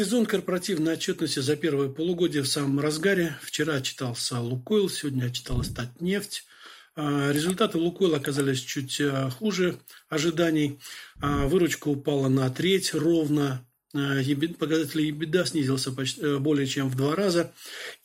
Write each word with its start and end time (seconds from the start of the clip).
Сезон 0.00 0.24
корпоративной 0.24 0.94
отчетности 0.94 1.40
за 1.40 1.56
первое 1.56 1.90
полугодие 1.90 2.42
в 2.42 2.48
самом 2.48 2.80
разгаре. 2.80 3.36
Вчера 3.42 3.82
читался 3.82 4.40
Лукойл, 4.40 4.88
сегодня 4.88 5.28
читалась 5.28 5.68
Татнефть. 5.68 6.46
А, 6.96 7.30
результаты 7.30 7.76
Лукойла 7.76 8.16
оказались 8.16 8.60
чуть 8.60 8.98
а, 8.98 9.28
хуже 9.28 9.78
ожиданий. 10.08 10.80
А, 11.20 11.46
выручка 11.48 11.88
упала 11.88 12.30
на 12.30 12.48
треть 12.48 12.94
ровно. 12.94 13.62
Показатель 13.92 15.10
EBITDA 15.10 15.46
снизился 15.46 15.92
почти, 15.92 16.22
э, 16.22 16.38
более 16.38 16.66
чем 16.66 16.88
в 16.88 16.96
два 16.96 17.14
раза. 17.14 17.52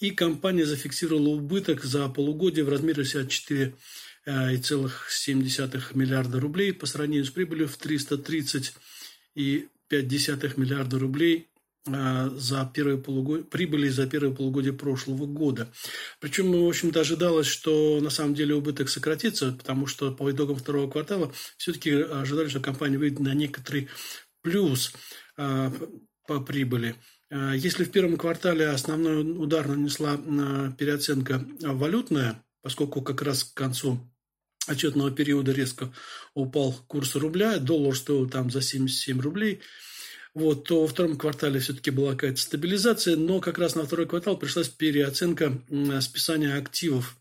И 0.02 0.12
компания 0.12 0.66
зафиксировала 0.66 1.30
убыток 1.30 1.86
за 1.86 2.10
полугодие 2.10 2.66
в 2.66 2.70
размере 2.70 3.04
64,7 3.04 5.96
миллиарда 5.96 6.42
рублей 6.42 6.74
по 6.74 6.88
сравнению 6.88 7.24
с 7.24 7.30
прибылью 7.30 7.70
в 7.70 7.78
330,5 7.78 10.60
миллиарда 10.60 11.00
рублей 11.00 11.46
Э, 11.46 11.55
за 11.86 12.72
первое 12.74 12.98
полугодие, 12.98 13.46
прибыли 13.46 13.90
за 13.90 14.08
первое 14.08 14.34
полугодие 14.34 14.74
прошлого 14.74 15.28
года. 15.28 15.72
Причем, 16.20 16.52
в 16.52 16.68
общем-то, 16.68 17.02
ожидалось, 17.02 17.46
что 17.46 18.00
на 18.02 18.10
самом 18.10 18.34
деле 18.34 18.56
убыток 18.56 18.90
сократится, 18.90 19.52
потому 19.52 19.86
что 19.86 20.12
по 20.12 20.32
итогам 20.32 20.56
второго 20.56 20.90
квартала 20.90 21.32
все-таки 21.58 21.92
ожидали, 21.92 22.48
что 22.48 22.60
компания 22.60 22.98
выйдет 22.98 23.20
на 23.20 23.36
некоторый 23.36 23.88
плюс 24.42 24.94
э, 25.38 25.72
по 26.28 26.42
прибыли. 26.42 26.96
Э, 27.30 27.54
если 27.56 27.84
в 27.84 27.92
первом 27.92 28.18
квартале 28.18 28.68
основной 28.68 29.22
удар 29.22 29.68
нанесла 29.68 30.18
переоценка 30.80 31.46
валютная, 31.62 32.44
поскольку 32.64 33.04
как 33.04 33.22
раз 33.22 33.44
к 33.44 33.54
концу 33.54 34.00
отчетного 34.66 35.12
периода 35.12 35.52
резко 35.52 35.94
упал 36.34 36.74
курс 36.88 37.16
рубля, 37.16 37.60
доллар 37.60 37.96
стоил 37.96 38.28
там 38.28 38.50
за 38.50 38.62
77 38.64 39.22
рублей– 39.22 39.62
вот, 40.36 40.66
то 40.66 40.82
во 40.82 40.88
втором 40.88 41.18
квартале 41.18 41.60
все-таки 41.62 41.92
была 41.92 42.12
какая-то 42.12 42.40
стабилизация, 42.40 43.16
но 43.16 43.40
как 43.40 43.58
раз 43.58 43.76
на 43.76 43.86
второй 43.86 44.06
квартал 44.06 44.38
пришлась 44.38 44.68
переоценка 44.68 45.58
списания 46.02 46.56
активов. 46.56 47.16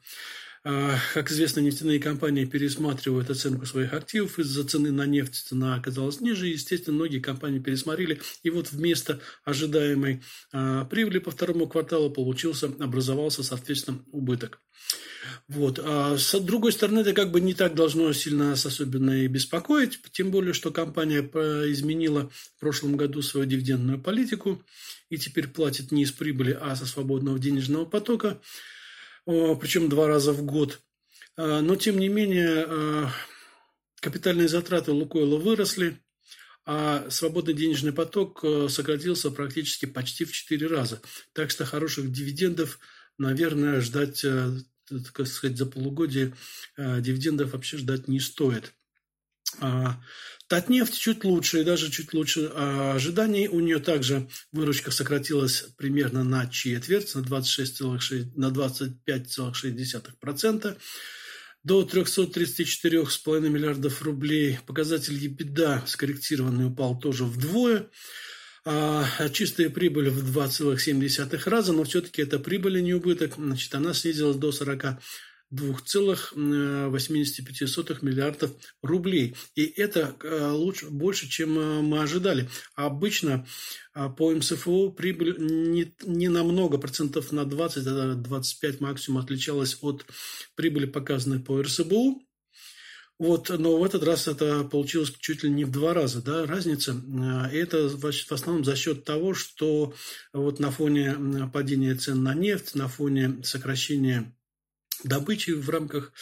А, 0.66 0.96
как 1.12 1.30
известно, 1.30 1.60
нефтяные 1.60 2.00
компании 2.00 2.46
пересматривают 2.46 3.28
оценку 3.28 3.66
своих 3.66 3.92
активов. 3.92 4.38
Из-за 4.38 4.64
цены 4.66 4.92
на 4.92 5.04
нефть 5.04 5.34
цена 5.34 5.74
оказалась 5.74 6.22
ниже. 6.22 6.46
Естественно, 6.46 6.96
многие 6.96 7.20
компании 7.20 7.58
пересмотрели. 7.58 8.20
И 8.42 8.48
вот 8.48 8.72
вместо 8.72 9.20
ожидаемой 9.44 10.22
а, 10.52 10.86
прибыли 10.86 11.18
по 11.18 11.30
второму 11.30 11.68
кварталу 11.68 12.10
получился, 12.10 12.72
образовался, 12.78 13.42
соответственно, 13.42 14.02
убыток. 14.10 14.60
Вот. 15.48 15.78
А 15.82 16.16
с 16.16 16.38
другой 16.40 16.72
стороны, 16.72 17.00
это 17.00 17.12
как 17.12 17.30
бы 17.30 17.42
не 17.42 17.52
так 17.52 17.74
должно 17.74 18.10
сильно 18.14 18.50
нас 18.50 18.64
особенно 18.64 19.22
и 19.22 19.26
беспокоить, 19.26 20.00
тем 20.12 20.30
более, 20.30 20.54
что 20.54 20.70
компания 20.70 21.20
изменила 21.70 22.30
в 22.30 22.60
прошлом 22.60 22.96
году 22.96 23.20
свою 23.20 23.46
дивидендную 23.46 24.00
политику 24.00 24.62
и 25.10 25.18
теперь 25.18 25.48
платит 25.48 25.92
не 25.92 26.02
из 26.02 26.12
прибыли, 26.12 26.56
а 26.58 26.74
со 26.76 26.86
свободного 26.86 27.38
денежного 27.38 27.84
потока 27.84 28.40
причем 29.26 29.88
два 29.88 30.06
раза 30.06 30.32
в 30.32 30.44
год. 30.44 30.80
А, 31.36 31.60
но, 31.60 31.76
тем 31.76 31.98
не 31.98 32.08
менее, 32.08 32.66
а, 32.66 33.10
капитальные 34.00 34.48
затраты 34.48 34.92
Лукойла 34.92 35.38
выросли, 35.38 36.00
а 36.66 37.08
свободный 37.10 37.54
денежный 37.54 37.92
поток 37.92 38.44
а, 38.44 38.68
сократился 38.68 39.30
практически 39.30 39.86
почти 39.86 40.24
в 40.24 40.32
четыре 40.32 40.66
раза. 40.66 41.00
Так 41.32 41.50
что 41.50 41.64
хороших 41.64 42.10
дивидендов, 42.12 42.78
наверное, 43.18 43.80
ждать, 43.80 44.24
так 44.88 45.26
сказать, 45.26 45.56
за 45.56 45.66
полугодие 45.66 46.34
дивидендов 46.76 47.52
вообще 47.52 47.78
ждать 47.78 48.08
не 48.08 48.20
стоит. 48.20 48.74
Татнефть 50.46 50.98
чуть 50.98 51.24
лучше, 51.24 51.60
и 51.60 51.64
даже 51.64 51.90
чуть 51.90 52.12
лучше 52.12 52.52
ожиданий. 52.54 53.48
У 53.48 53.60
нее 53.60 53.78
также 53.78 54.28
выручка 54.52 54.90
сократилась 54.90 55.64
примерно 55.76 56.22
на 56.22 56.46
четверть, 56.46 57.14
на, 57.14 57.20
26,6, 57.20 58.32
на 58.36 58.50
25,6% 58.50 60.76
до 61.64 61.82
334,5 61.82 63.48
миллиардов 63.48 64.02
рублей. 64.02 64.58
Показатель 64.66 65.16
EBITDA 65.16 65.86
скорректированный 65.86 66.66
упал 66.66 66.98
тоже 66.98 67.24
вдвое. 67.24 67.88
А 68.66 69.28
чистая 69.30 69.70
прибыль 69.70 70.10
в 70.10 70.38
2,7 70.38 71.50
раза, 71.50 71.72
но 71.72 71.84
все-таки 71.84 72.22
это 72.22 72.38
прибыль, 72.38 72.78
а 72.78 72.80
не 72.80 72.94
убыток. 72.94 73.34
Значит, 73.36 73.74
она 73.74 73.94
снизилась 73.94 74.36
до 74.36 74.52
40 74.52 74.98
2,85 75.54 77.98
миллиардов 78.02 78.50
рублей. 78.82 79.34
И 79.54 79.64
это 79.64 80.14
э, 80.22 80.50
лучше, 80.50 80.90
больше, 80.90 81.26
чем 81.28 81.58
э, 81.58 81.80
мы 81.80 82.02
ожидали. 82.02 82.50
Обычно 82.74 83.46
э, 83.94 84.10
по 84.16 84.32
МСФО 84.32 84.90
прибыль 84.90 85.36
не, 85.38 85.94
не 86.04 86.28
намного, 86.28 86.78
процентов 86.78 87.30
на 87.32 87.44
20, 87.44 87.86
а 87.86 88.14
25 88.14 88.80
максимум 88.80 89.22
отличалась 89.22 89.76
от 89.80 90.06
прибыли, 90.54 90.86
показанной 90.86 91.40
по 91.40 91.60
РСБУ. 91.62 92.22
Вот, 93.16 93.48
но 93.48 93.78
в 93.78 93.84
этот 93.84 94.02
раз 94.02 94.26
это 94.26 94.64
получилось 94.64 95.14
чуть 95.20 95.44
ли 95.44 95.50
не 95.50 95.64
в 95.64 95.70
два 95.70 95.94
раза, 95.94 96.20
да, 96.20 96.46
разница. 96.46 97.00
Это 97.52 97.88
в 97.88 98.32
основном 98.32 98.64
за 98.64 98.74
счет 98.74 99.04
того, 99.04 99.34
что 99.34 99.94
вот 100.32 100.58
на 100.58 100.72
фоне 100.72 101.48
падения 101.52 101.94
цен 101.94 102.24
на 102.24 102.34
нефть, 102.34 102.74
на 102.74 102.88
фоне 102.88 103.40
сокращения 103.44 104.34
добычи 105.04 105.50
в 105.50 105.68
рамках 105.68 106.12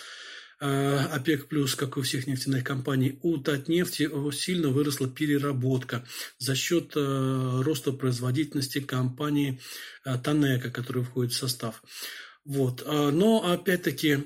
э, 0.60 0.98
ОПЕК+, 1.12 1.48
плюс, 1.48 1.74
как 1.74 1.96
у 1.96 2.02
всех 2.02 2.26
нефтяных 2.26 2.64
компаний, 2.64 3.18
у 3.22 3.38
Татнефти 3.38 4.10
сильно 4.32 4.68
выросла 4.68 5.08
переработка 5.08 6.04
за 6.38 6.54
счет 6.54 6.92
э, 6.96 7.60
роста 7.62 7.92
производительности 7.92 8.80
компании 8.80 9.60
э, 10.04 10.18
Танека, 10.18 10.70
которая 10.70 11.04
входит 11.04 11.32
в 11.32 11.36
состав. 11.36 11.82
Вот. 12.44 12.84
Но, 12.84 13.52
опять-таки, 13.52 14.18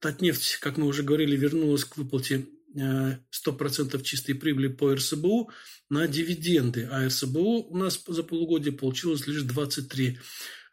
Татнефть, 0.00 0.58
как 0.60 0.76
мы 0.76 0.86
уже 0.86 1.02
говорили, 1.02 1.34
вернулась 1.34 1.84
к 1.84 1.96
выплате 1.96 2.44
100% 2.76 4.02
чистой 4.02 4.34
прибыли 4.34 4.68
по 4.68 4.94
РСБУ 4.94 5.50
на 5.88 6.06
дивиденды, 6.06 6.88
а 6.90 7.06
РСБУ 7.06 7.68
у 7.70 7.76
нас 7.76 8.02
за 8.06 8.22
полугодие 8.22 8.72
получилось 8.72 9.26
лишь 9.26 9.42
23 9.42 10.18
а, 10.18 10.20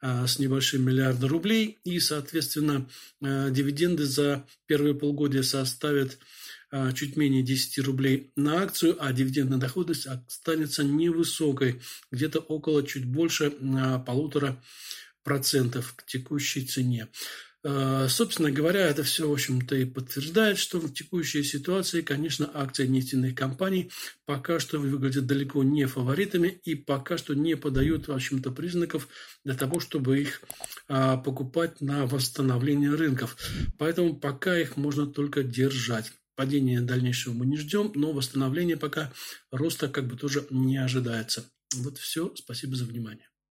с 0.02 0.40
небольшим 0.40 0.84
миллиарда 0.84 1.28
рублей, 1.28 1.80
и, 1.84 2.00
соответственно, 2.00 2.90
а, 3.22 3.50
дивиденды 3.50 4.06
за 4.06 4.48
первые 4.66 4.96
полгода 4.96 5.44
составят 5.44 6.18
а, 6.72 6.92
чуть 6.92 7.18
менее 7.18 7.44
10 7.44 7.80
рублей 7.80 8.32
на 8.36 8.64
акцию, 8.64 8.98
а 9.00 9.14
дивидендная 9.14 9.60
доходность 9.60 10.08
останется 10.08 10.84
невысокой, 10.84 11.82
где-то 12.12 12.40
около 12.40 12.86
чуть 12.86 13.06
больше 13.06 13.52
полутора 14.06 14.62
процентов 15.24 15.94
к 15.96 16.06
текущей 16.06 16.66
цене. 16.66 17.08
Э, 17.64 18.08
собственно 18.10 18.52
говоря, 18.52 18.88
это 18.88 19.04
все, 19.04 19.30
в 19.30 19.32
общем-то, 19.32 19.76
и 19.76 19.86
подтверждает, 19.86 20.58
что 20.58 20.80
в 20.80 20.92
текущей 20.92 21.44
ситуации, 21.44 22.02
конечно, 22.02 22.50
акции 22.52 22.88
нефтяных 22.88 23.36
компаний 23.36 23.92
пока 24.26 24.60
что 24.60 24.80
выглядят 24.80 25.28
далеко 25.28 25.64
не 25.64 25.86
фаворитами 25.86 26.60
и 26.64 26.74
пока 26.74 27.18
что 27.18 27.36
не 27.36 27.56
подают, 27.56 28.08
в 28.08 28.12
общем-то, 28.12 28.52
признаков 28.52 29.08
для 29.46 29.54
того, 29.54 29.80
чтобы 29.80 30.20
их 30.20 30.42
а, 30.88 31.18
покупать 31.18 31.82
на 31.82 32.08
восстановление 32.08 32.96
рынков. 32.96 33.38
Поэтому 33.78 34.16
пока 34.16 34.58
их 34.58 34.76
можно 34.76 35.06
только 35.06 35.44
держать. 35.44 36.12
Падения 36.36 36.82
дальнейшего 36.82 37.34
мы 37.34 37.46
не 37.46 37.58
ждем, 37.58 37.92
но 37.94 38.14
восстановление 38.14 38.78
пока 38.78 39.14
роста 39.52 39.88
как 39.88 40.08
бы 40.08 40.18
тоже 40.18 40.48
не 40.50 40.78
ожидается. 40.78 41.46
Вот 41.76 42.00
все. 42.00 42.34
Спасибо 42.36 42.76
за 42.76 42.86
внимание. 42.86 43.31